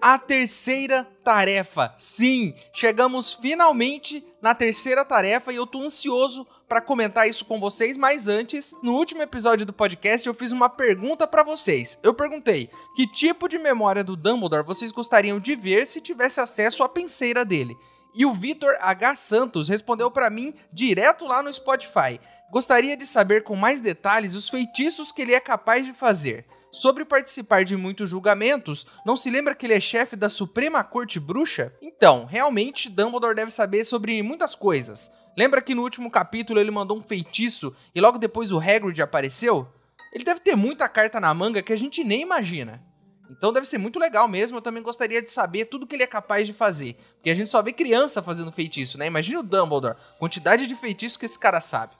[0.00, 1.94] a terceira tarefa.
[1.98, 7.96] Sim, chegamos finalmente na terceira tarefa e eu tô ansioso para comentar isso com vocês,
[7.96, 11.98] mas antes, no último episódio do podcast eu fiz uma pergunta para vocês.
[12.02, 16.82] Eu perguntei: "Que tipo de memória do Dumbledore vocês gostariam de ver se tivesse acesso
[16.82, 17.76] à penseira dele?"
[18.14, 22.18] E o Vitor H Santos respondeu para mim direto lá no Spotify.
[22.50, 26.46] Gostaria de saber com mais detalhes os feitiços que ele é capaz de fazer.
[26.70, 31.18] Sobre participar de muitos julgamentos, não se lembra que ele é chefe da Suprema Corte
[31.18, 31.72] Bruxa?
[31.80, 35.10] Então, realmente, Dumbledore deve saber sobre muitas coisas.
[35.36, 39.68] Lembra que no último capítulo ele mandou um feitiço e logo depois o Hagrid apareceu?
[40.12, 42.82] Ele deve ter muita carta na manga que a gente nem imagina.
[43.30, 46.06] Então deve ser muito legal mesmo, eu também gostaria de saber tudo que ele é
[46.06, 46.96] capaz de fazer.
[47.16, 49.06] Porque a gente só vê criança fazendo feitiço, né?
[49.06, 51.94] Imagina o Dumbledore, quantidade de feitiço que esse cara sabe.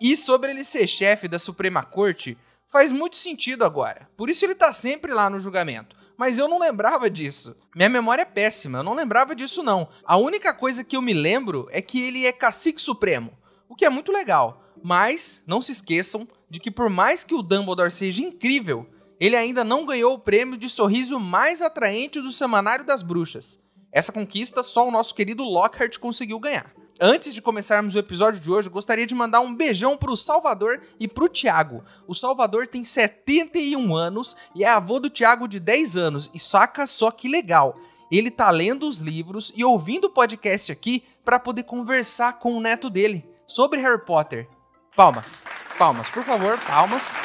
[0.00, 2.36] E sobre ele ser chefe da Suprema Corte,
[2.74, 4.08] faz muito sentido agora.
[4.16, 5.94] Por isso ele tá sempre lá no julgamento.
[6.16, 7.54] Mas eu não lembrava disso.
[7.72, 9.88] Minha memória é péssima, eu não lembrava disso não.
[10.04, 13.32] A única coisa que eu me lembro é que ele é cacique supremo,
[13.68, 14.60] o que é muito legal.
[14.82, 18.84] Mas não se esqueçam de que por mais que o Dumbledore seja incrível,
[19.20, 23.60] ele ainda não ganhou o prêmio de sorriso mais atraente do Semanário das Bruxas.
[23.92, 26.74] Essa conquista só o nosso querido Lockhart conseguiu ganhar.
[27.00, 31.08] Antes de começarmos o episódio de hoje, gostaria de mandar um beijão pro Salvador e
[31.08, 31.84] pro Thiago.
[32.06, 36.30] O Salvador tem 71 anos e é avô do Thiago de 10 anos.
[36.32, 37.76] E saca só que legal.
[38.12, 42.60] Ele tá lendo os livros e ouvindo o podcast aqui para poder conversar com o
[42.60, 44.48] neto dele sobre Harry Potter.
[44.94, 45.44] Palmas.
[45.76, 47.18] Palmas, por favor, palmas.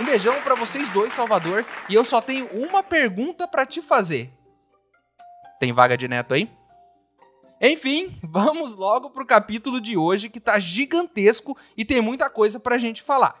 [0.00, 4.32] Um beijão para vocês dois, Salvador, e eu só tenho uma pergunta para te fazer.
[5.62, 6.50] Tem vaga de neto aí?
[7.60, 12.78] Enfim, vamos logo pro capítulo de hoje que tá gigantesco e tem muita coisa pra
[12.78, 13.40] gente falar.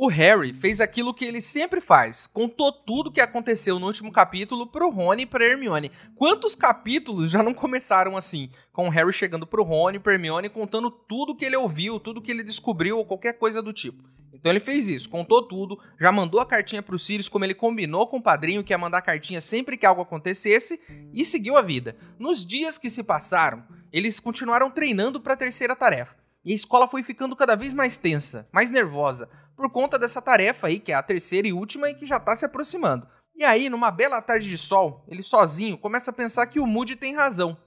[0.00, 4.12] O Harry fez aquilo que ele sempre faz, contou tudo o que aconteceu no último
[4.12, 5.90] capítulo pro Rony e pra Hermione.
[6.14, 10.48] Quantos capítulos já não começaram assim, com o Harry chegando pro Rony e pra Hermione
[10.50, 14.04] contando tudo que ele ouviu, tudo que ele descobriu ou qualquer coisa do tipo.
[14.32, 18.06] Então ele fez isso, contou tudo, já mandou a cartinha pro Sirius como ele combinou
[18.06, 20.78] com o padrinho que ia mandar cartinha sempre que algo acontecesse
[21.12, 21.96] e seguiu a vida.
[22.20, 26.16] Nos dias que se passaram, eles continuaram treinando para a terceira tarefa.
[26.44, 30.68] E a escola foi ficando cada vez mais tensa, mais nervosa, por conta dessa tarefa
[30.68, 33.08] aí, que é a terceira e última e que já tá se aproximando.
[33.34, 36.94] E aí, numa bela tarde de sol, ele sozinho começa a pensar que o Moody
[36.94, 37.58] tem razão,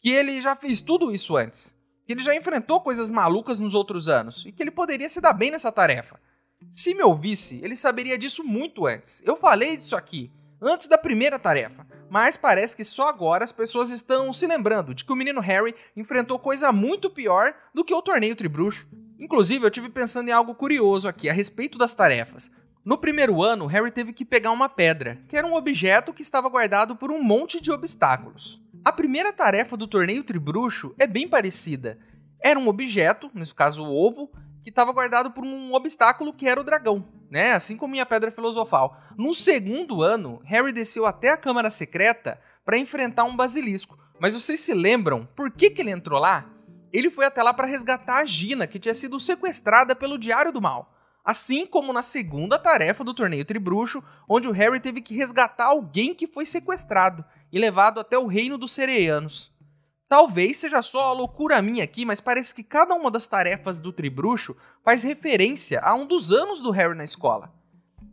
[0.00, 4.08] que ele já fez tudo isso antes, que ele já enfrentou coisas malucas nos outros
[4.08, 6.18] anos e que ele poderia se dar bem nessa tarefa.
[6.70, 9.22] Se me ouvisse, ele saberia disso muito antes.
[9.26, 13.90] Eu falei disso aqui, antes da primeira tarefa, mas parece que só agora as pessoas
[13.90, 18.00] estão se lembrando de que o menino Harry enfrentou coisa muito pior do que o
[18.00, 18.88] torneio tribruxo.
[19.24, 22.50] Inclusive, eu tive pensando em algo curioso aqui a respeito das tarefas.
[22.84, 26.46] No primeiro ano, Harry teve que pegar uma pedra, que era um objeto que estava
[26.50, 28.60] guardado por um monte de obstáculos.
[28.84, 31.98] A primeira tarefa do torneio tribruxo é bem parecida.
[32.38, 34.30] Era um objeto, nesse caso o ovo,
[34.62, 37.54] que estava guardado por um obstáculo que era o dragão, né?
[37.54, 38.94] Assim como minha pedra filosofal.
[39.16, 43.98] No segundo ano, Harry desceu até a Câmara Secreta para enfrentar um basilisco.
[44.20, 46.53] Mas vocês se lembram por que, que ele entrou lá?
[46.94, 50.62] Ele foi até lá para resgatar a Gina, que tinha sido sequestrada pelo Diário do
[50.62, 50.94] Mal.
[51.24, 56.14] Assim como na segunda tarefa do torneio Tribruxo, onde o Harry teve que resgatar alguém
[56.14, 59.52] que foi sequestrado e levado até o reino dos Sereianos.
[60.08, 63.92] Talvez seja só a loucura minha aqui, mas parece que cada uma das tarefas do
[63.92, 67.52] Tribruxo faz referência a um dos anos do Harry na escola.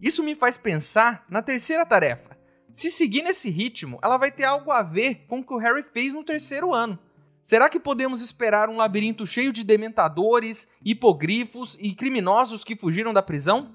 [0.01, 2.35] Isso me faz pensar na terceira tarefa.
[2.73, 5.83] Se seguir nesse ritmo, ela vai ter algo a ver com o que o Harry
[5.83, 6.97] fez no terceiro ano.
[7.43, 13.23] Será que podemos esperar um labirinto cheio de dementadores, hipogrifos e criminosos que fugiram da
[13.23, 13.71] prisão?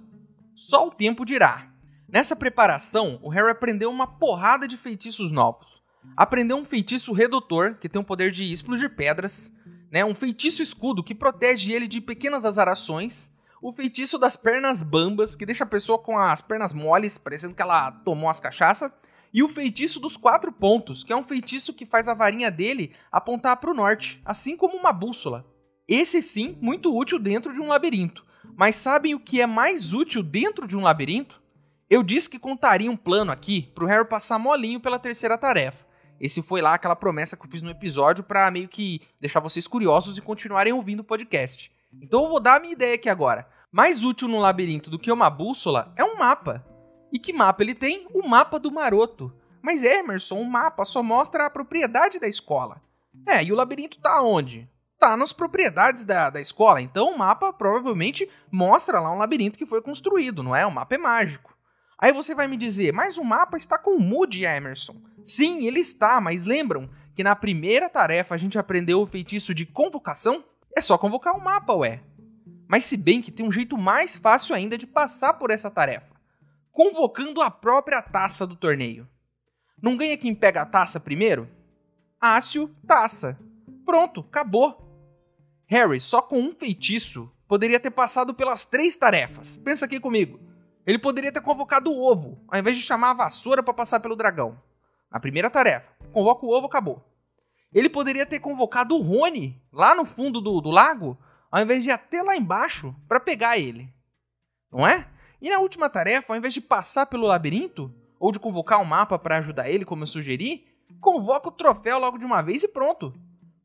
[0.55, 1.69] Só o tempo dirá.
[2.09, 5.83] Nessa preparação, o Harry aprendeu uma porrada de feitiços novos.
[6.17, 9.53] Aprendeu um feitiço redutor, que tem o poder de explodir pedras,
[9.91, 10.05] né?
[10.05, 15.45] um feitiço escudo que protege ele de pequenas azarações, o feitiço das pernas bambas, que
[15.45, 18.93] deixa a pessoa com as pernas moles, parecendo que ela tomou as cachaças,
[19.33, 22.93] e o feitiço dos quatro pontos, que é um feitiço que faz a varinha dele
[23.11, 25.47] apontar para o norte, assim como uma bússola.
[25.89, 28.25] Esse sim, muito útil dentro de um labirinto.
[28.57, 31.41] Mas sabem o que é mais útil dentro de um labirinto?
[31.89, 35.87] Eu disse que contaria um plano aqui para o Harry passar molinho pela terceira tarefa.
[36.21, 39.69] Esse foi lá aquela promessa que eu fiz no episódio para meio que deixar vocês
[39.69, 41.71] curiosos e continuarem ouvindo o podcast.
[42.03, 43.47] Então eu vou dar a minha ideia aqui agora.
[43.71, 46.65] Mais útil no labirinto do que uma bússola é um mapa.
[47.13, 48.07] E que mapa ele tem?
[48.13, 49.33] O mapa do maroto.
[49.63, 52.81] Mas Emerson, o mapa só mostra a propriedade da escola.
[53.27, 54.69] É, e o labirinto tá onde?
[54.99, 56.81] Tá nas propriedades da, da escola.
[56.81, 60.65] Então o mapa provavelmente mostra lá um labirinto que foi construído, não é?
[60.65, 61.57] O mapa é mágico.
[61.99, 64.97] Aí você vai me dizer, mas o mapa está com o Moody, Emerson.
[65.25, 69.65] Sim, ele está, mas lembram que na primeira tarefa a gente aprendeu o feitiço de
[69.65, 70.45] convocação?
[70.77, 72.03] É só convocar o um mapa, ué.
[72.69, 76.15] Mas se bem que tem um jeito mais fácil ainda de passar por essa tarefa.
[76.77, 79.09] Convocando a própria taça do torneio.
[79.81, 81.49] Não ganha quem pega a taça primeiro?
[82.21, 83.41] Ácio, taça.
[83.83, 84.87] Pronto, acabou.
[85.65, 89.57] Harry, só com um feitiço, poderia ter passado pelas três tarefas.
[89.57, 90.39] Pensa aqui comigo.
[90.87, 94.15] Ele poderia ter convocado o ovo, ao invés de chamar a vassoura para passar pelo
[94.15, 94.61] dragão.
[95.11, 97.03] Na primeira tarefa, convoca o ovo, acabou.
[97.73, 101.17] Ele poderia ter convocado o Rony lá no fundo do, do lago,
[101.51, 103.91] ao invés de ir até lá embaixo para pegar ele.
[104.71, 105.09] Não é?
[105.47, 109.17] E na última tarefa, ao invés de passar pelo labirinto, ou de convocar um mapa
[109.17, 110.67] para ajudar ele, como eu sugeri,
[111.01, 113.15] convoca o troféu logo de uma vez e pronto.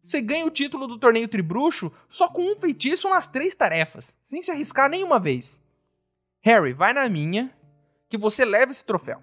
[0.04, 4.44] Você ganha o título do torneio Tribruxo só com um feitiço nas três tarefas, sem
[4.44, 5.60] se arriscar nenhuma vez.
[6.42, 7.52] Harry, vai na minha,
[8.08, 9.20] que você leva esse troféu.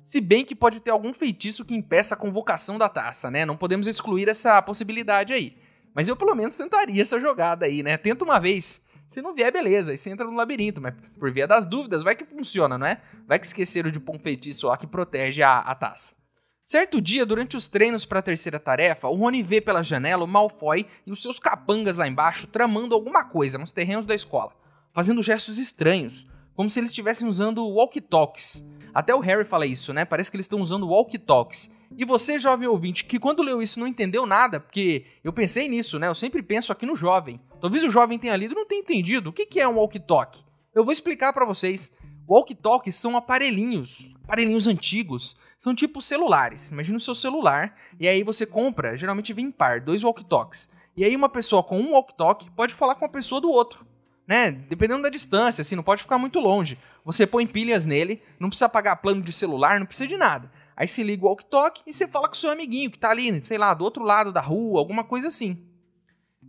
[0.00, 3.44] Se bem que pode ter algum feitiço que impeça a convocação da taça, né?
[3.44, 5.58] Não podemos excluir essa possibilidade aí.
[5.94, 7.98] Mas eu pelo menos tentaria essa jogada aí, né?
[7.98, 8.82] Tenta uma vez.
[9.12, 12.16] Se não vier, beleza, aí você entra no labirinto, mas por via das dúvidas, vai
[12.16, 12.98] que funciona, não é?
[13.28, 16.16] Vai que esqueceram de pôr um feitiço lá que protege a, a taça.
[16.64, 20.26] Certo dia, durante os treinos para a terceira tarefa, o Rony vê pela janela o
[20.26, 24.56] Malfoy e os seus capangas lá embaixo tramando alguma coisa nos terrenos da escola,
[24.94, 28.66] fazendo gestos estranhos, como se eles estivessem usando walkie-talkies.
[28.94, 30.04] Até o Harry fala isso, né?
[30.04, 31.74] Parece que eles estão usando walkie-talkies.
[31.96, 35.98] E você, jovem ouvinte, que quando leu isso não entendeu nada, porque eu pensei nisso,
[35.98, 36.08] né?
[36.08, 37.40] Eu sempre penso aqui no jovem.
[37.60, 39.30] Talvez o jovem tenha lido e não tenha entendido.
[39.30, 40.44] O que é um walkie-talkie?
[40.74, 41.90] Eu vou explicar para vocês.
[42.28, 45.36] Walkie-talkies são aparelhinhos, aparelhinhos antigos.
[45.58, 46.70] São tipo celulares.
[46.70, 50.70] Imagina o seu celular e aí você compra, geralmente vem em par, dois walkie-talkies.
[50.96, 53.86] E aí uma pessoa com um walkie-talkie pode falar com a pessoa do outro
[54.26, 54.50] né?
[54.50, 56.78] Dependendo da distância, assim, não pode ficar muito longe.
[57.04, 60.50] Você põe pilhas nele, não precisa pagar plano de celular, não precisa de nada.
[60.76, 63.58] Aí você liga o walkie-talkie e você fala com seu amiguinho que tá ali, sei
[63.58, 65.66] lá, do outro lado da rua, alguma coisa assim.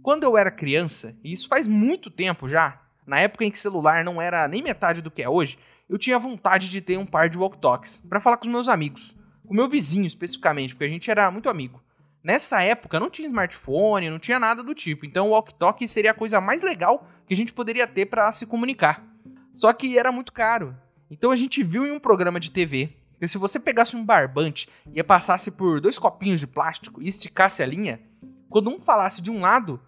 [0.02, 4.04] Quando eu era criança, e isso faz muito tempo já, na época em que celular
[4.04, 5.58] não era nem metade do que é hoje,
[5.90, 9.16] eu tinha vontade de ter um par de walkie-talkies para falar com os meus amigos,
[9.46, 11.82] com meu vizinho especificamente, porque a gente era muito amigo.
[12.24, 16.16] Nessa época não tinha smartphone, não tinha nada do tipo, então o walkie-talkie seria a
[16.16, 19.13] coisa mais legal que a gente poderia ter para se comunicar.
[19.54, 20.76] Só que era muito caro.
[21.10, 24.68] Então a gente viu em um programa de TV que se você pegasse um barbante
[24.92, 28.02] e passasse por dois copinhos de plástico e esticasse a linha,
[28.50, 29.80] quando um falasse de um lado,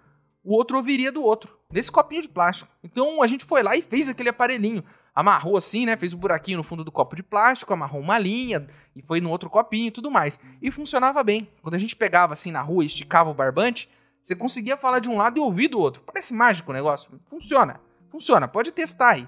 [0.43, 2.71] o outro ouviria do outro, nesse copinho de plástico.
[2.83, 4.83] Então a gente foi lá e fez aquele aparelhinho.
[5.13, 5.97] Amarrou assim, né?
[5.97, 9.29] Fez um buraquinho no fundo do copo de plástico, amarrou uma linha e foi no
[9.29, 10.39] outro copinho e tudo mais.
[10.61, 11.49] E funcionava bem.
[11.61, 13.89] Quando a gente pegava assim na rua e esticava o barbante,
[14.21, 16.01] você conseguia falar de um lado e ouvir do outro.
[16.05, 17.11] Parece mágico o negócio.
[17.25, 17.79] Funciona.
[18.09, 18.47] Funciona.
[18.47, 19.27] Pode testar aí.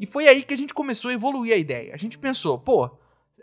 [0.00, 1.94] E foi aí que a gente começou a evoluir a ideia.
[1.94, 2.90] A gente pensou, pô,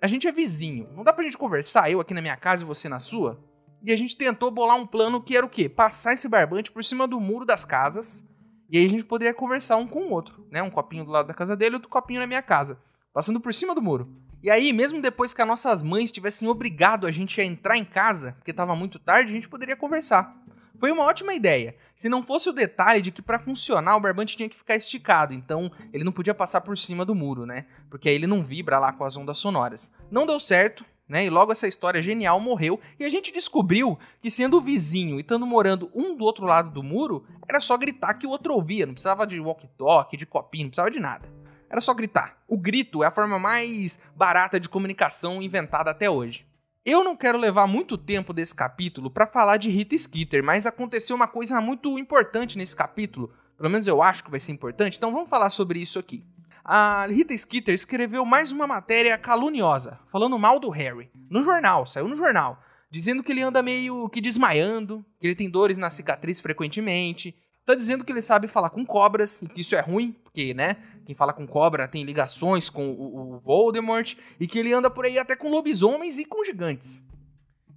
[0.02, 0.90] a gente é vizinho.
[0.96, 3.44] Não dá pra gente conversar, eu aqui na minha casa e você na sua?
[3.84, 5.70] E a gente tentou bolar um plano que era o quê?
[5.70, 8.24] Passar esse barbante por cima do muro das casas.
[8.70, 10.62] E aí a gente poderia conversar um com o outro, né?
[10.64, 12.80] Um copinho do lado da casa dele, outro copinho na minha casa.
[13.14, 14.10] Passando por cima do muro.
[14.42, 17.86] E aí, mesmo depois que as nossas mães tivessem obrigado a gente a entrar em
[17.86, 20.36] casa, porque estava muito tarde, a gente poderia conversar.
[20.80, 24.36] Foi uma ótima ideia, se não fosse o detalhe de que para funcionar o barbante
[24.36, 27.66] tinha que ficar esticado, então ele não podia passar por cima do muro, né?
[27.90, 29.94] Porque aí ele não vibra lá com as ondas sonoras.
[30.12, 31.26] Não deu certo, né?
[31.26, 35.46] E logo essa história genial morreu e a gente descobriu que sendo vizinho e estando
[35.46, 38.94] morando um do outro lado do muro, era só gritar que o outro ouvia, não
[38.94, 41.30] precisava de walkie-talkie, de copinho, não precisava de nada.
[41.70, 42.38] Era só gritar.
[42.48, 46.46] O grito é a forma mais barata de comunicação inventada até hoje.
[46.86, 51.16] Eu não quero levar muito tempo desse capítulo para falar de Rita Skeeter, mas aconteceu
[51.16, 53.34] uma coisa muito importante nesse capítulo.
[53.58, 56.24] Pelo menos eu acho que vai ser importante, então vamos falar sobre isso aqui.
[56.64, 62.08] A Rita Skeeter escreveu mais uma matéria caluniosa, falando mal do Harry, no jornal, saiu
[62.08, 62.62] no jornal,
[62.92, 67.74] dizendo que ele anda meio que desmaiando, que ele tem dores na cicatriz frequentemente, tá
[67.74, 71.16] dizendo que ele sabe falar com cobras e que isso é ruim, porque, né, quem
[71.16, 75.20] fala com cobra tem ligações com o, o Voldemort e que ele anda por aí
[75.20, 77.08] até com lobisomens e com gigantes.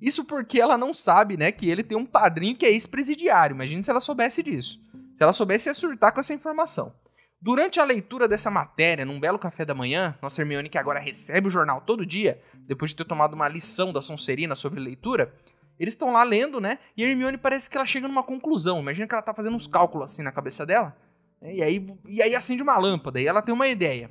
[0.01, 3.55] Isso porque ela não sabe, né, que ele tem um padrinho que é ex-presidiário.
[3.55, 4.81] Imagina se ela soubesse disso.
[5.15, 6.95] Se ela soubesse, ia surtar com essa informação.
[7.41, 11.47] Durante a leitura dessa matéria, num belo café da manhã, nossa Hermione, que agora recebe
[11.49, 15.35] o jornal todo dia, depois de ter tomado uma lição da Sonserina sobre leitura,
[15.79, 16.79] eles estão lá lendo, né?
[16.97, 18.81] E a Hermione parece que ela chega numa conclusão.
[18.81, 20.97] Imagina que ela tá fazendo uns cálculos assim na cabeça dela.
[21.41, 21.57] Né?
[21.57, 24.11] E aí, e aí acende uma lâmpada e ela tem uma ideia.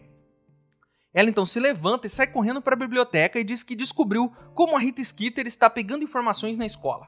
[1.14, 4.76] Ela então se levanta e sai correndo para a biblioteca e diz que descobriu como
[4.76, 7.08] a Rita Skeeter está pegando informações na escola.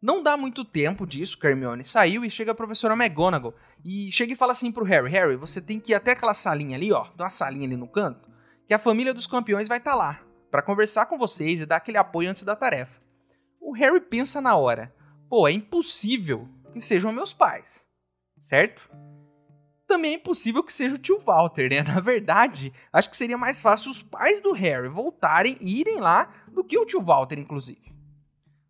[0.00, 4.32] Não dá muito tempo disso que Hermione saiu e chega a professora McGonagall e chega
[4.32, 7.04] e fala assim pro Harry: Harry, você tem que ir até aquela salinha ali, ó,
[7.04, 8.30] tem uma salinha ali no canto,
[8.66, 11.76] que a família dos campeões vai estar tá lá para conversar com vocês e dar
[11.76, 13.00] aquele apoio antes da tarefa.
[13.60, 14.94] O Harry pensa na hora:
[15.28, 17.88] pô, é impossível que sejam meus pais,
[18.40, 18.88] certo?
[19.86, 21.82] Também é impossível que seja o tio Walter, né?
[21.86, 26.28] Na verdade, acho que seria mais fácil os pais do Harry voltarem e irem lá
[26.48, 27.94] do que o tio Walter, inclusive.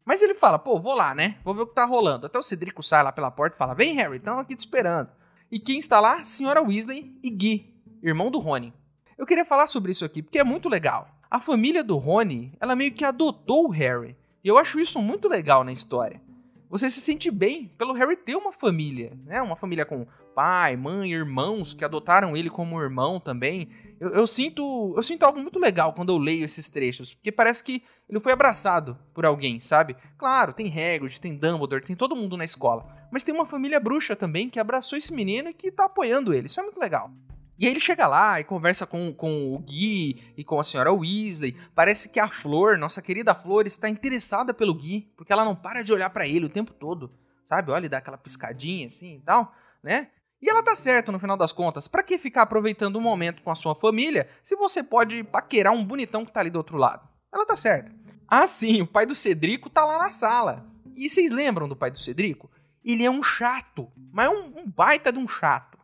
[0.04, 1.38] Mas ele fala, pô, vou lá, né?
[1.42, 2.26] Vou ver o que tá rolando.
[2.26, 5.10] Até o Cedrico sai lá pela porta e fala, vem Harry, estão aqui te esperando.
[5.50, 6.22] E quem está lá?
[6.22, 8.72] Senhora Weasley e Guy, irmão do Rony.
[9.18, 11.08] Eu queria falar sobre isso aqui porque é muito legal.
[11.28, 14.16] A família do Rony, ela meio que adotou o Harry.
[14.44, 16.20] E eu acho isso muito legal na história
[16.68, 19.40] você se sente bem pelo Harry ter uma família, né?
[19.40, 23.68] Uma família com pai, mãe, irmãos que adotaram ele como irmão também.
[23.98, 27.64] Eu, eu, sinto, eu sinto algo muito legal quando eu leio esses trechos, porque parece
[27.64, 29.96] que ele foi abraçado por alguém, sabe?
[30.18, 34.14] Claro, tem Hagrid, tem Dumbledore, tem todo mundo na escola, mas tem uma família bruxa
[34.14, 36.46] também que abraçou esse menino e que tá apoiando ele.
[36.46, 37.10] Isso é muito legal.
[37.58, 40.92] E aí ele chega lá e conversa com, com o Gui e com a senhora
[40.92, 41.56] Weasley.
[41.74, 45.82] Parece que a Flor, nossa querida Flor, está interessada pelo Gui, porque ela não para
[45.82, 47.10] de olhar para ele o tempo todo,
[47.44, 47.70] sabe?
[47.72, 50.08] Olha e dá aquela piscadinha assim e tal, né?
[50.40, 51.88] E ela tá certo no final das contas.
[51.88, 55.72] Para que ficar aproveitando o um momento com a sua família se você pode paquerar
[55.72, 57.08] um bonitão que tá ali do outro lado?
[57.32, 57.92] Ela tá certa.
[58.28, 60.66] Ah, sim, o pai do Cedrico tá lá na sala.
[60.94, 62.50] E vocês lembram do pai do Cedrico?
[62.84, 65.75] Ele é um chato, mas é um, um baita de um chato.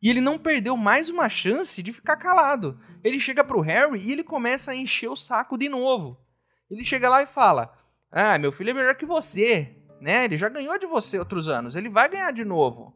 [0.00, 2.78] E ele não perdeu mais uma chance de ficar calado.
[3.02, 6.16] Ele chega pro Harry e ele começa a encher o saco de novo.
[6.70, 7.72] Ele chega lá e fala:
[8.10, 10.24] Ah, meu filho é melhor que você, né?
[10.24, 12.94] Ele já ganhou de você outros anos, ele vai ganhar de novo.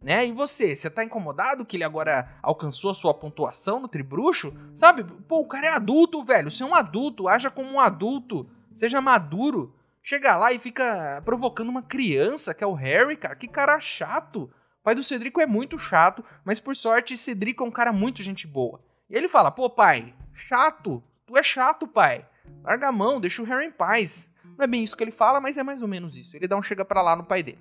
[0.00, 0.26] Né?
[0.26, 4.54] E você, você tá incomodado que ele agora alcançou a sua pontuação no tribruxo?
[4.72, 5.02] Sabe?
[5.26, 6.48] Pô, o cara é adulto, velho.
[6.48, 8.48] Você é um adulto, haja como um adulto.
[8.72, 9.74] Seja maduro.
[10.02, 13.34] Chega lá e fica provocando uma criança, que é o Harry, cara.
[13.34, 14.48] Que cara chato
[14.86, 18.46] pai do Cedrico é muito chato, mas por sorte, Cedrico é um cara muito gente
[18.46, 18.80] boa.
[19.10, 22.24] E ele fala: pô, pai, chato, tu é chato, pai.
[22.62, 24.32] Larga a mão, deixa o Harry em paz.
[24.56, 26.36] Não é bem isso que ele fala, mas é mais ou menos isso.
[26.36, 27.58] Ele dá um chega para lá no pai dele.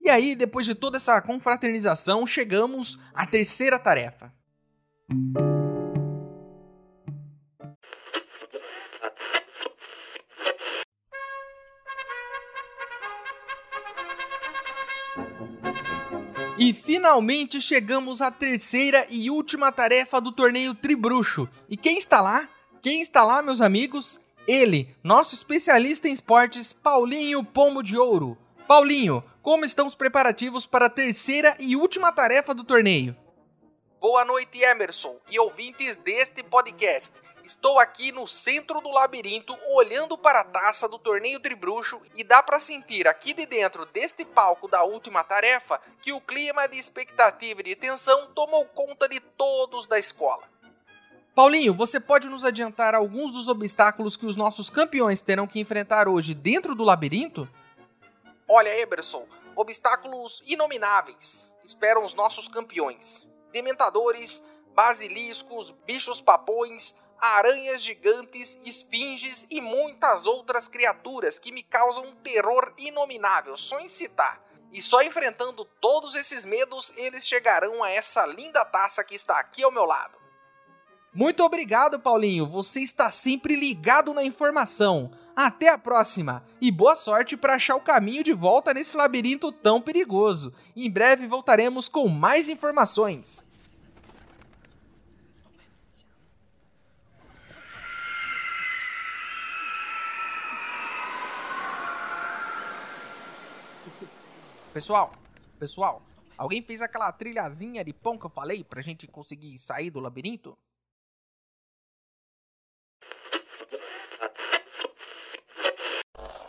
[0.00, 4.32] E aí, depois de toda essa confraternização, chegamos à terceira tarefa.
[16.58, 21.46] E finalmente chegamos à terceira e última tarefa do torneio Tribruxo.
[21.68, 22.48] E quem está lá?
[22.80, 24.18] Quem está lá, meus amigos?
[24.48, 28.38] Ele, nosso especialista em esportes, Paulinho Pombo de Ouro.
[28.66, 33.14] Paulinho, como estão os preparativos para a terceira e última tarefa do torneio?
[34.08, 37.14] Boa noite, Emerson e ouvintes deste podcast.
[37.42, 42.40] Estou aqui no centro do labirinto, olhando para a taça do torneio Tribruxo e dá
[42.40, 47.58] para sentir aqui de dentro deste palco da última tarefa que o clima de expectativa
[47.58, 50.44] e de tensão tomou conta de todos da escola.
[51.34, 56.06] Paulinho, você pode nos adiantar alguns dos obstáculos que os nossos campeões terão que enfrentar
[56.06, 57.48] hoje dentro do labirinto?
[58.48, 63.26] Olha, Eberson, obstáculos inomináveis esperam os nossos campeões.
[63.56, 64.44] Dementadores,
[64.74, 72.70] basiliscos, bichos papões, aranhas gigantes, esfinges e muitas outras criaturas que me causam um terror
[72.76, 74.44] inominável só em citar.
[74.70, 79.62] E só enfrentando todos esses medos eles chegarão a essa linda taça que está aqui
[79.62, 80.18] ao meu lado.
[81.14, 82.46] Muito obrigado, Paulinho.
[82.50, 85.10] Você está sempre ligado na informação.
[85.36, 89.82] Até a próxima e boa sorte para achar o caminho de volta nesse labirinto tão
[89.82, 90.50] perigoso.
[90.74, 93.46] Em breve voltaremos com mais informações.
[104.72, 105.12] Pessoal,
[105.58, 106.02] pessoal,
[106.38, 110.56] alguém fez aquela trilhazinha de pão que eu falei pra gente conseguir sair do labirinto?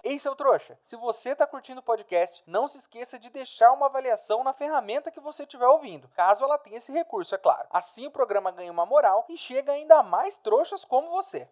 [0.10, 3.88] Ei, seu trouxa, se você tá curtindo o podcast, não se esqueça de deixar uma
[3.88, 7.68] avaliação na ferramenta que você estiver ouvindo, caso ela tenha esse recurso, é claro.
[7.70, 11.46] Assim o programa ganha uma moral e chega ainda mais trouxas como você.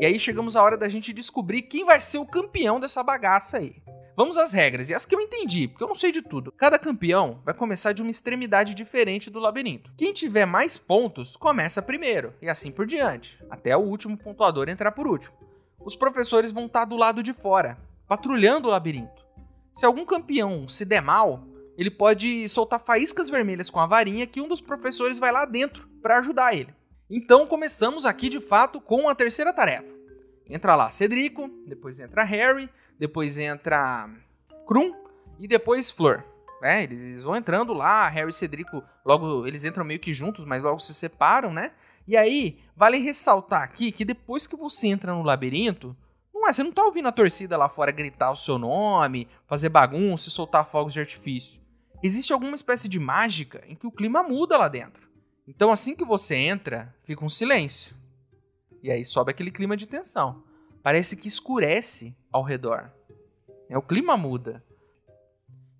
[0.00, 3.58] E aí chegamos a hora da gente descobrir quem vai ser o campeão dessa bagaça
[3.58, 3.76] aí.
[4.16, 6.50] Vamos às regras, e as que eu entendi, porque eu não sei de tudo.
[6.50, 9.92] Cada campeão vai começar de uma extremidade diferente do labirinto.
[9.94, 14.92] Quem tiver mais pontos, começa primeiro, e assim por diante, até o último pontuador entrar
[14.92, 15.36] por último.
[15.78, 17.76] Os professores vão estar do lado de fora,
[18.08, 19.26] patrulhando o labirinto.
[19.70, 21.46] Se algum campeão se der mal,
[21.76, 25.86] ele pode soltar faíscas vermelhas com a varinha que um dos professores vai lá dentro
[26.00, 26.74] para ajudar ele.
[27.10, 29.95] Então começamos aqui de fato com a terceira tarefa.
[30.48, 34.08] Entra lá Cedrico, depois entra Harry, depois entra
[34.66, 34.94] Krum
[35.38, 36.24] e depois Flor.
[36.62, 40.62] É, eles vão entrando lá, Harry e Cedrico, logo eles entram meio que juntos, mas
[40.62, 41.72] logo se separam, né?
[42.08, 45.96] E aí, vale ressaltar aqui que depois que você entra no labirinto,
[46.32, 49.68] não é, você não tá ouvindo a torcida lá fora gritar o seu nome, fazer
[49.68, 51.60] bagunça e soltar fogos de artifício.
[52.02, 55.08] Existe alguma espécie de mágica em que o clima muda lá dentro.
[55.48, 57.95] Então, assim que você entra, fica um silêncio.
[58.86, 60.44] E aí sobe aquele clima de tensão.
[60.80, 62.92] Parece que escurece ao redor.
[63.68, 64.64] É, o clima muda.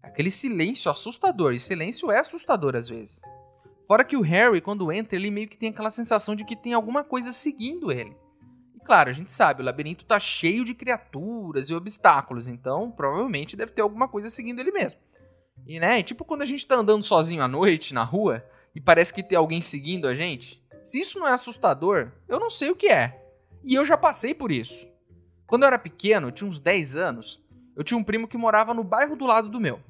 [0.02, 1.54] Aquele silêncio assustador.
[1.54, 3.20] E silêncio é assustador às vezes.
[3.86, 6.72] Fora que o Harry, quando entra, ele meio que tem aquela sensação de que tem
[6.72, 8.16] alguma coisa seguindo ele.
[8.75, 13.54] E claro, a gente sabe, o labirinto tá cheio de criaturas e obstáculos, então provavelmente
[13.54, 14.98] deve ter alguma coisa seguindo ele mesmo.
[15.64, 19.14] E né, tipo quando a gente tá andando sozinho à noite na rua e parece
[19.14, 20.65] que tem alguém seguindo a gente.
[20.87, 23.20] Se isso não é assustador, eu não sei o que é.
[23.64, 24.87] E eu já passei por isso.
[25.44, 27.44] Quando eu era pequeno, eu tinha uns 10 anos,
[27.75, 29.81] eu tinha um primo que morava no bairro do lado do meu.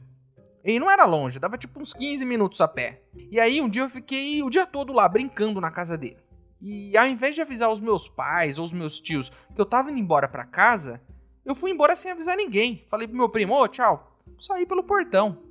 [0.64, 3.02] E não era longe, dava tipo uns 15 minutos a pé.
[3.30, 6.16] E aí um dia eu fiquei o dia todo lá brincando na casa dele.
[6.62, 9.90] E ao invés de avisar os meus pais ou os meus tios que eu tava
[9.90, 11.02] indo embora para casa,
[11.44, 12.86] eu fui embora sem avisar ninguém.
[12.88, 14.18] Falei pro meu primo, ô, tchau.
[14.38, 15.42] Saí pelo portão.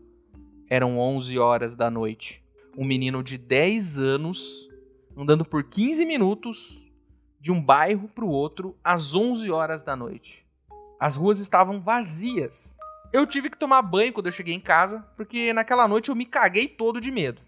[0.67, 2.43] Eram 11 horas da noite.
[2.75, 4.73] Um menino de 10 anos
[5.15, 6.85] andando por 15 minutos
[7.39, 10.45] de um bairro para o outro às 11 horas da noite.
[10.99, 12.75] As ruas estavam vazias.
[13.13, 16.25] Eu tive que tomar banho quando eu cheguei em casa, porque naquela noite eu me
[16.25, 17.41] caguei todo de medo.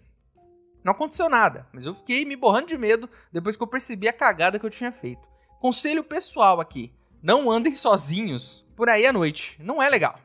[0.84, 4.12] Não aconteceu nada, mas eu fiquei me borrando de medo depois que eu percebi a
[4.12, 5.28] cagada que eu tinha feito.
[5.60, 10.18] Conselho pessoal aqui: não andem sozinhos por aí à noite, não é legal.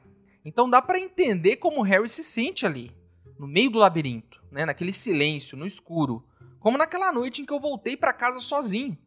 [0.46, 2.92] Então dá para entender como Harry se sente ali,
[3.40, 6.24] no meio do labirinto, né, naquele silêncio, no escuro,
[6.64, 8.98] como naquela noite em que eu voltei para casa sozinho.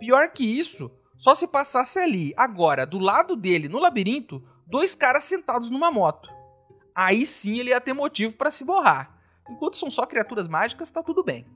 [0.00, 5.22] Pior que isso, só se passasse ali, agora, do lado dele, no labirinto, dois caras
[5.22, 6.28] sentados numa moto.
[6.92, 9.16] Aí sim ele ia ter motivo para se borrar.
[9.48, 11.46] Enquanto são só criaturas mágicas, tá tudo bem.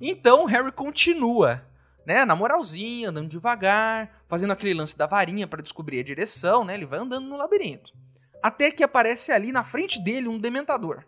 [0.00, 1.62] Então Harry continua,
[2.06, 6.72] né, na moralzinha, andando devagar, fazendo aquele lance da varinha para descobrir a direção, né?
[6.72, 7.92] Ele vai andando no labirinto.
[8.42, 11.04] Até que aparece ali na frente dele um dementador.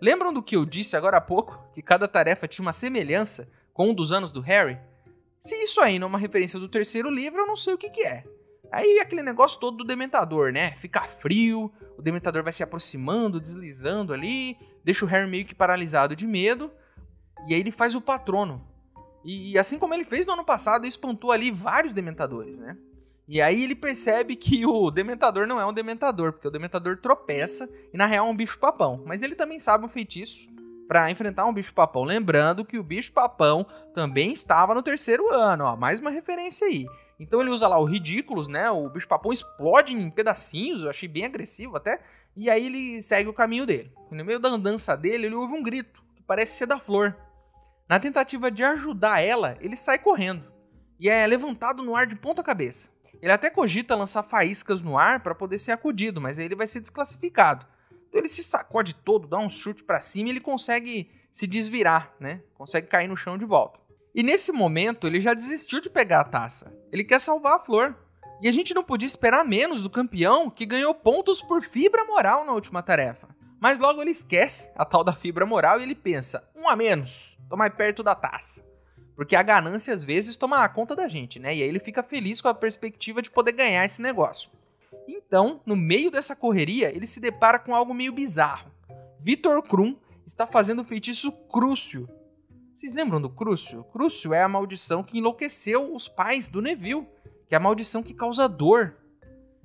[0.00, 3.90] Lembram do que eu disse agora há pouco, que cada tarefa tinha uma semelhança com
[3.90, 4.78] um dos anos do Harry?
[5.38, 7.88] Se isso aí não é uma referência do terceiro livro, eu não sei o que,
[7.88, 8.24] que é.
[8.70, 10.72] Aí aquele negócio todo do Dementador, né?
[10.72, 16.14] Fica frio, o Dementador vai se aproximando, deslizando ali, deixa o Harry meio que paralisado
[16.14, 16.70] de medo,
[17.48, 18.64] e aí ele faz o patrono.
[19.24, 22.76] E assim como ele fez no ano passado, espantou ali vários Dementadores, né?
[23.26, 27.70] E aí ele percebe que o Dementador não é um Dementador, porque o Dementador tropeça
[27.94, 29.04] e na real é um bicho-papão.
[29.06, 30.50] Mas ele também sabe um feitiço
[30.90, 32.02] para enfrentar um bicho-papão.
[32.02, 36.84] Lembrando que o bicho-papão também estava no terceiro ano, ó, mais uma referência aí.
[37.16, 38.68] Então ele usa lá o Ridículos, né?
[38.72, 42.02] O bicho-papão explode em pedacinhos, eu achei bem agressivo até.
[42.36, 43.92] E aí ele segue o caminho dele.
[44.10, 47.16] No meio da andança dele, ele ouve um grito, que parece ser da flor.
[47.88, 50.52] Na tentativa de ajudar ela, ele sai correndo.
[50.98, 52.90] E é levantado no ar de ponta cabeça.
[53.22, 56.66] Ele até cogita lançar faíscas no ar para poder ser acudido, mas aí ele vai
[56.66, 57.64] ser desclassificado.
[58.12, 62.42] Ele se sacode todo, dá um chute para cima e ele consegue se desvirar, né?
[62.54, 63.78] Consegue cair no chão de volta.
[64.14, 66.76] E nesse momento ele já desistiu de pegar a taça.
[66.92, 67.96] Ele quer salvar a flor.
[68.42, 72.44] E a gente não podia esperar menos do campeão que ganhou pontos por fibra moral
[72.44, 73.28] na última tarefa.
[73.60, 77.38] Mas logo ele esquece a tal da fibra moral e ele pensa: um a menos,
[77.48, 78.68] tô mais perto da taça.
[79.14, 81.54] Porque a ganância às vezes toma conta da gente, né?
[81.54, 84.50] E aí ele fica feliz com a perspectiva de poder ganhar esse negócio.
[85.08, 88.70] Então, no meio dessa correria, ele se depara com algo meio bizarro.
[89.20, 92.08] Vitor Krum está fazendo o feitiço Crucio.
[92.74, 93.84] Vocês lembram do Crucio?
[93.84, 97.06] Crucio é a maldição que enlouqueceu os pais do Neville,
[97.48, 98.96] que é a maldição que causa dor.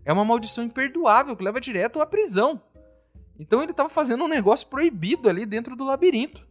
[0.04, 2.62] É uma maldição imperdoável que leva direto à prisão.
[3.40, 6.46] Então ele estava fazendo um negócio proibido ali dentro do labirinto.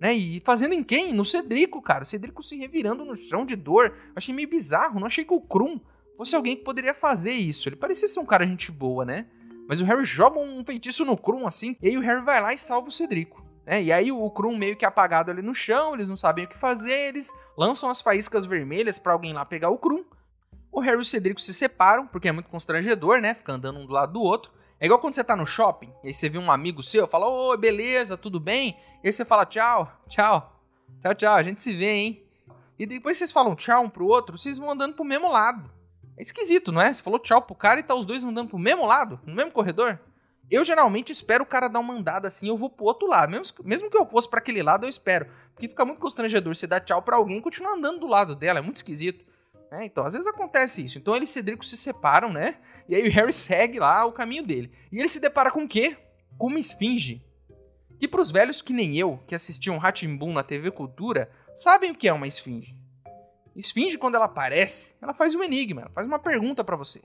[0.00, 0.14] Né?
[0.14, 1.12] E fazendo em quem?
[1.12, 2.04] No Cedrico, cara.
[2.04, 3.94] O Cedrico se revirando no chão de dor.
[4.16, 4.98] Achei meio bizarro.
[4.98, 5.78] Não achei que o Krum
[6.20, 7.66] fosse alguém que poderia fazer isso.
[7.66, 9.26] Ele parecia ser um cara gente boa, né?
[9.66, 11.74] Mas o Harry joga um feitiço no Krum assim.
[11.80, 13.42] E aí o Harry vai lá e salva o Cedrico.
[13.64, 13.84] Né?
[13.84, 15.94] E aí o Krum meio que apagado ali no chão.
[15.94, 17.08] Eles não sabem o que fazer.
[17.08, 20.04] Eles lançam as faíscas vermelhas para alguém lá pegar o Krum.
[20.70, 23.32] O Harry e o Cedrico se separam, porque é muito constrangedor, né?
[23.32, 24.52] Ficar andando um do lado do outro.
[24.78, 27.26] É igual quando você tá no shopping, e aí você vê um amigo seu, fala,
[27.26, 28.76] ô, beleza, tudo bem?
[29.02, 30.58] E aí você fala, tchau, tchau,
[31.02, 32.24] tchau, tchau, a gente se vê, hein?
[32.78, 35.70] E depois vocês falam tchau um pro outro, vocês vão andando pro mesmo lado.
[36.20, 36.92] É esquisito, não é?
[36.92, 39.50] Você falou tchau pro cara e tá os dois andando pro mesmo lado, no mesmo
[39.50, 39.98] corredor.
[40.50, 43.30] Eu geralmente espero o cara dar uma andada assim, eu vou pro outro lado.
[43.30, 45.26] Mesmo, mesmo que eu fosse para aquele lado, eu espero.
[45.54, 48.58] Porque fica muito constrangedor você dar tchau para alguém e continuar andando do lado dela,
[48.58, 49.24] é muito esquisito.
[49.72, 50.98] É, então, às vezes acontece isso.
[50.98, 52.58] Então ele e Cedrico se separam, né?
[52.86, 54.70] E aí o Harry segue lá o caminho dele.
[54.92, 55.96] E ele se depara com o quê?
[56.36, 57.24] Com uma esfinge.
[57.98, 62.08] E pros velhos que nem eu, que assistiam Ratimbun na TV Cultura, sabem o que
[62.08, 62.79] é uma esfinge.
[63.56, 67.02] Esfinge, quando ela aparece, ela faz um enigma, ela faz uma pergunta para você.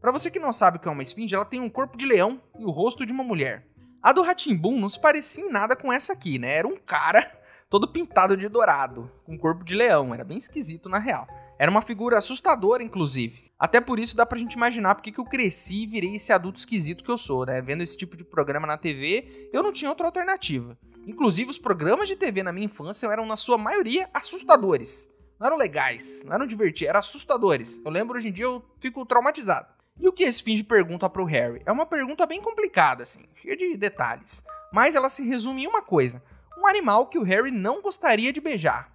[0.00, 2.04] Para você que não sabe o que é uma esfinge, ela tem um corpo de
[2.04, 3.66] leão e o rosto de uma mulher.
[4.02, 6.56] A do Ratimbun não se parecia em nada com essa aqui, né?
[6.56, 7.26] Era um cara
[7.70, 11.26] todo pintado de dourado, com corpo de leão, era bem esquisito na real.
[11.58, 13.50] Era uma figura assustadora, inclusive.
[13.58, 16.58] Até por isso dá pra gente imaginar porque que eu cresci e virei esse adulto
[16.58, 17.62] esquisito que eu sou, né?
[17.62, 20.76] Vendo esse tipo de programa na TV, eu não tinha outra alternativa.
[21.06, 25.10] Inclusive, os programas de TV na minha infância eram, na sua maioria, assustadores.
[25.44, 27.78] Não eram legais, não eram divertidos, eram assustadores.
[27.84, 29.66] Eu lembro hoje em dia, eu fico traumatizado.
[30.00, 31.60] E o que esse fim de pergunta pro Harry?
[31.66, 34.42] É uma pergunta bem complicada, assim, cheia de detalhes.
[34.72, 36.22] Mas ela se resume em uma coisa:
[36.56, 38.90] um animal que o Harry não gostaria de beijar.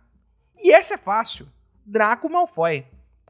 [0.57, 1.47] E essa é fácil.
[1.85, 2.83] Draco Malfoy.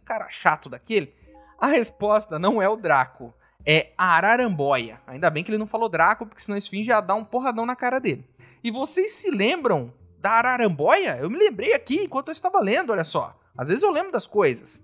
[0.05, 1.13] Cara chato daquele.
[1.59, 3.33] A resposta não é o Draco,
[3.65, 5.01] é a Araramboia.
[5.05, 7.65] Ainda bem que ele não falou Draco, porque senão a Esfinge ia dar um porradão
[7.65, 8.25] na cara dele.
[8.63, 11.17] E vocês se lembram da Araramboia?
[11.19, 13.37] Eu me lembrei aqui enquanto eu estava lendo, olha só.
[13.57, 14.83] Às vezes eu lembro das coisas.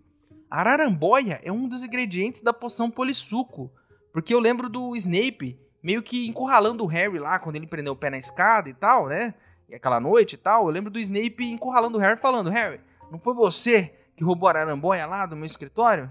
[0.50, 3.72] A Araramboia é um dos ingredientes da poção Polissuco,
[4.14, 7.96] porque eu lembro do Snape meio que encurralando o Harry lá quando ele prendeu o
[7.96, 9.34] pé na escada e tal, né?
[9.70, 10.66] E aquela noite e tal.
[10.66, 12.80] Eu lembro do Snape encurralando o Harry falando: Harry,
[13.12, 16.10] não foi você que roubou a araramboia lá do meu escritório?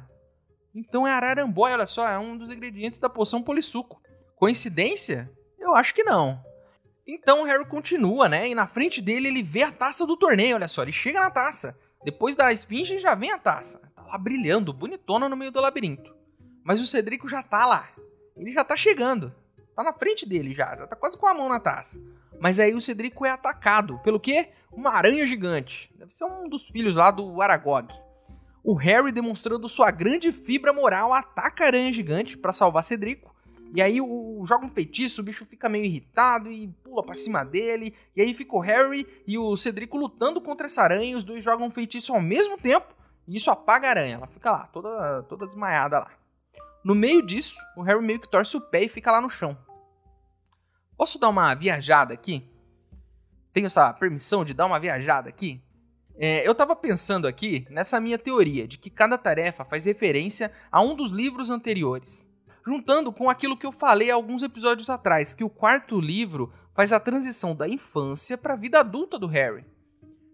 [0.74, 4.02] Então é araramboia, olha só, é um dos ingredientes da poção polissuco.
[4.36, 5.30] Coincidência?
[5.58, 6.42] Eu acho que não.
[7.06, 8.48] Então o Harry continua, né?
[8.48, 11.30] E na frente dele ele vê a taça do torneio, olha só, ele chega na
[11.30, 11.78] taça.
[12.04, 13.90] Depois da esfinge já vem a taça.
[13.94, 16.14] Tá lá brilhando, bonitona no meio do labirinto.
[16.64, 17.88] Mas o Cedrico já tá lá.
[18.36, 19.34] Ele já tá chegando.
[19.76, 22.00] Tá na frente dele já, já tá quase com a mão na taça.
[22.40, 23.98] Mas aí o Cedrico é atacado.
[24.00, 24.50] Pelo quê?
[24.72, 25.92] Uma aranha gigante.
[25.96, 27.92] Deve ser um dos filhos lá do Aragog.
[28.62, 33.33] O Harry, demonstrando sua grande fibra moral, ataca a aranha gigante para salvar Cedrico.
[33.74, 37.16] E aí o, o, joga um feitiço, o bicho fica meio irritado e pula para
[37.16, 37.92] cima dele.
[38.14, 41.16] E aí fica o Harry e o Cedrico lutando contra essa aranha.
[41.16, 42.94] Os dois jogam um feitiço ao mesmo tempo.
[43.26, 44.14] E isso apaga a aranha.
[44.14, 46.10] Ela fica lá, toda, toda desmaiada lá.
[46.84, 49.58] No meio disso, o Harry meio que torce o pé e fica lá no chão.
[50.96, 52.48] Posso dar uma viajada aqui?
[53.52, 55.60] Tenho essa permissão de dar uma viajada aqui?
[56.16, 60.80] É, eu tava pensando aqui nessa minha teoria de que cada tarefa faz referência a
[60.80, 62.24] um dos livros anteriores.
[62.66, 67.00] Juntando com aquilo que eu falei alguns episódios atrás, que o quarto livro faz a
[67.00, 69.64] transição da infância para a vida adulta do Harry.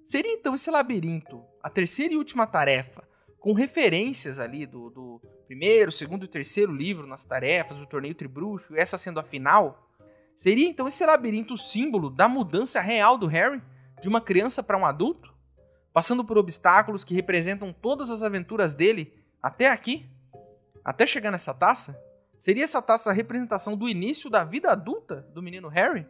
[0.05, 3.07] Seria então esse labirinto a terceira e última tarefa,
[3.39, 8.75] com referências ali do, do primeiro, segundo e terceiro livro nas tarefas do torneio Tribruxo,
[8.77, 9.91] essa sendo a final?
[10.35, 13.63] Seria então esse labirinto o símbolo da mudança real do Harry,
[14.01, 15.35] de uma criança para um adulto?
[15.93, 19.13] Passando por obstáculos que representam todas as aventuras dele
[19.43, 20.09] até aqui?
[20.85, 22.10] Até chegar nessa taça?
[22.41, 26.07] Seria essa taça a representação do início da vida adulta do menino Harry?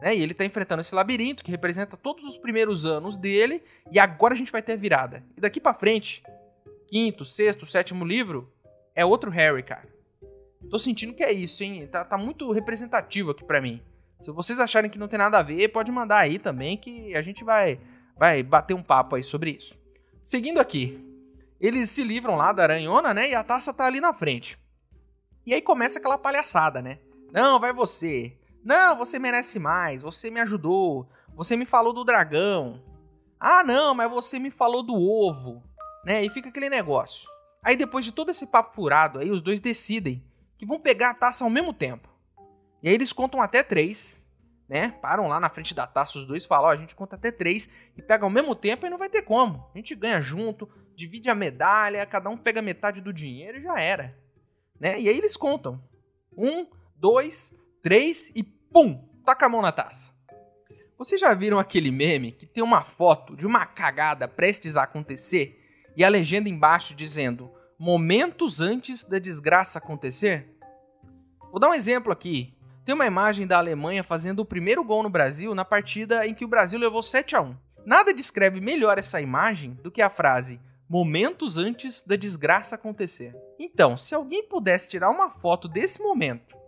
[0.00, 0.16] Né?
[0.16, 4.32] E ele está enfrentando esse labirinto que representa todos os primeiros anos dele, e agora
[4.32, 5.22] a gente vai ter a virada.
[5.36, 6.22] E daqui para frente,
[6.88, 8.50] quinto, sexto, sétimo livro,
[8.94, 9.86] é outro Harry, cara.
[10.70, 11.86] Tô sentindo que é isso, hein?
[11.86, 13.82] Tá, tá muito representativo aqui para mim.
[14.18, 17.20] Se vocês acharem que não tem nada a ver, pode mandar aí também que a
[17.20, 17.78] gente vai,
[18.16, 19.74] vai bater um papo aí sobre isso.
[20.22, 20.98] Seguindo aqui,
[21.60, 23.28] eles se livram lá da aranhona, né?
[23.28, 24.58] E a taça tá ali na frente.
[25.46, 26.98] E aí começa aquela palhaçada, né?
[27.32, 28.36] Não, vai você.
[28.64, 30.02] Não, você merece mais.
[30.02, 31.08] Você me ajudou.
[31.34, 32.82] Você me falou do dragão.
[33.38, 35.62] Ah, não, mas você me falou do ovo.
[36.04, 36.24] Né?
[36.24, 37.28] E fica aquele negócio.
[37.62, 40.24] Aí depois de todo esse papo furado, aí os dois decidem
[40.58, 42.08] que vão pegar a taça ao mesmo tempo.
[42.82, 44.30] E aí eles contam até três,
[44.68, 44.90] né?
[45.02, 47.70] Param lá na frente da taça os dois, falam, ó, a gente conta até três
[47.96, 49.66] e pega ao mesmo tempo e não vai ter como.
[49.74, 53.78] A gente ganha junto, divide a medalha, cada um pega metade do dinheiro e já
[53.78, 54.16] era,
[54.80, 54.98] né?
[54.98, 55.80] E aí eles contam.
[56.36, 56.66] Um,
[56.96, 60.18] dois, três e pum, taca a mão na taça.
[60.96, 65.58] Vocês já viram aquele meme que tem uma foto de uma cagada prestes a acontecer
[65.96, 70.56] e a legenda embaixo dizendo momentos antes da desgraça acontecer?
[71.50, 72.54] Vou dar um exemplo aqui.
[72.84, 76.44] Tem uma imagem da Alemanha fazendo o primeiro gol no Brasil na partida em que
[76.44, 77.56] o Brasil levou 7 a 1.
[77.86, 83.34] Nada descreve melhor essa imagem do que a frase momentos antes da desgraça acontecer.
[83.58, 86.60] Então, se alguém pudesse tirar uma foto desse momento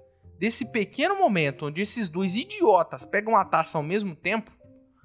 [0.42, 4.50] desse pequeno momento onde esses dois idiotas pegam a taça ao mesmo tempo,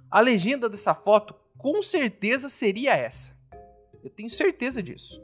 [0.10, 3.38] a legenda dessa foto com certeza seria essa.
[4.04, 5.22] Eu tenho certeza disso.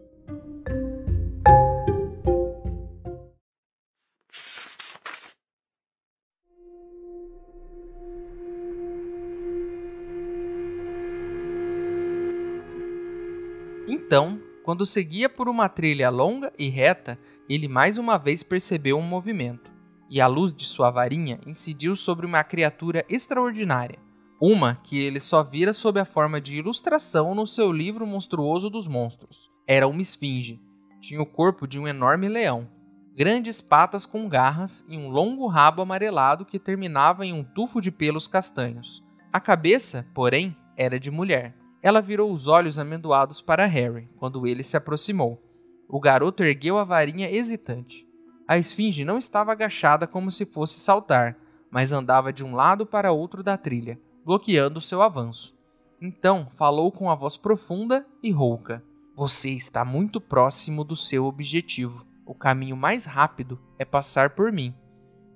[13.88, 17.20] Então, quando seguia por uma trilha longa e reta,
[17.50, 19.74] ele mais uma vez percebeu um movimento
[20.10, 23.98] e a luz de sua varinha incidiu sobre uma criatura extraordinária,
[24.40, 28.88] uma que ele só vira sob a forma de ilustração no seu livro monstruoso dos
[28.88, 29.50] monstros.
[29.68, 30.62] Era uma esfinge.
[31.02, 32.70] Tinha o corpo de um enorme leão,
[33.18, 37.90] grandes patas com garras e um longo rabo amarelado que terminava em um tufo de
[37.90, 39.04] pelos castanhos.
[39.32, 41.63] A cabeça, porém, era de mulher.
[41.84, 45.44] Ela virou os olhos amendoados para Harry quando ele se aproximou.
[45.90, 48.08] O garoto ergueu a varinha hesitante.
[48.48, 51.38] A esfinge não estava agachada como se fosse saltar,
[51.70, 55.54] mas andava de um lado para outro da trilha, bloqueando seu avanço.
[56.02, 58.82] Então falou com a voz profunda e rouca:
[59.16, 62.06] Você está muito próximo do seu objetivo.
[62.26, 64.74] O caminho mais rápido é passar por mim.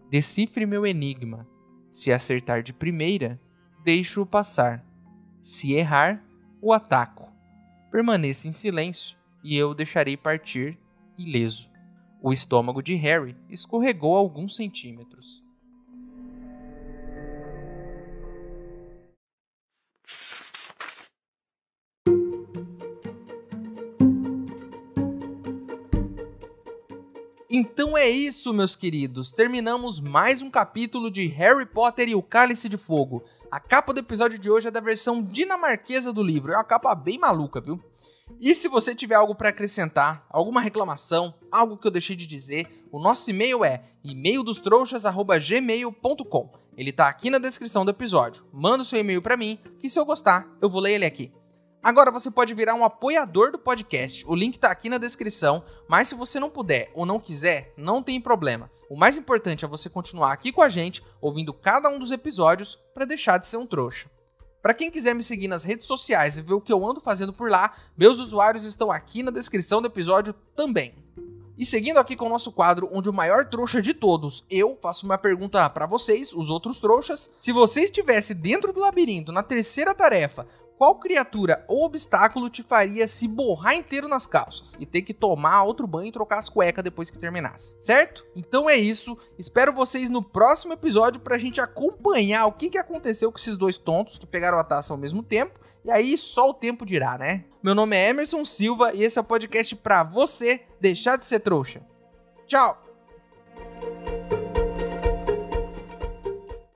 [0.10, 1.46] Decifre meu enigma.
[1.92, 3.40] Se acertar de primeira,
[3.84, 4.86] deixo-o passar.
[5.42, 6.24] Se errar,
[6.62, 7.32] o ataco.
[7.92, 10.78] Permaneça em silêncio e eu o deixarei partir
[11.18, 11.70] ileso.
[12.22, 15.44] O estômago de Harry escorregou alguns centímetros.
[27.60, 29.32] Então é isso, meus queridos.
[29.32, 33.24] Terminamos mais um capítulo de Harry Potter e o Cálice de Fogo.
[33.50, 36.52] A capa do episódio de hoje é da versão dinamarquesa do livro.
[36.52, 37.84] É uma capa bem maluca, viu?
[38.40, 42.86] E se você tiver algo para acrescentar, alguma reclamação, algo que eu deixei de dizer,
[42.92, 46.54] o nosso e-mail é e-maildostrouxas@gmail.com.
[46.78, 48.46] Ele tá aqui na descrição do episódio.
[48.54, 51.32] Manda o seu e-mail para mim, que se eu gostar, eu vou ler ele aqui.
[51.88, 54.26] Agora você pode virar um apoiador do podcast.
[54.28, 58.04] O link tá aqui na descrição, mas se você não puder ou não quiser, não
[58.04, 58.70] tem problema.
[58.90, 62.78] O mais importante é você continuar aqui com a gente, ouvindo cada um dos episódios
[62.94, 64.12] para deixar de ser um trouxa.
[64.62, 67.32] Para quem quiser me seguir nas redes sociais e ver o que eu ando fazendo
[67.32, 70.94] por lá, meus usuários estão aqui na descrição do episódio também.
[71.58, 75.06] E seguindo aqui com o nosso quadro, onde o maior trouxa de todos, eu faço
[75.06, 77.32] uma pergunta para vocês, os outros trouxas.
[77.40, 80.46] Se você estivesse dentro do labirinto na terceira tarefa,
[80.78, 85.64] qual criatura ou obstáculo te faria se borrar inteiro nas calças e ter que tomar
[85.64, 88.26] outro banho e trocar as cuecas depois que terminasse, certo?
[88.36, 93.32] Então é isso, espero vocês no próximo episódio pra gente acompanhar o que, que aconteceu
[93.32, 95.60] com esses dois tontos que pegaram a taça ao mesmo tempo.
[95.84, 97.46] E aí só o tempo dirá, né?
[97.64, 101.40] Meu nome é Emerson Silva e esse é o podcast pra você deixar de ser
[101.40, 101.82] trouxa.
[102.46, 102.84] Tchau!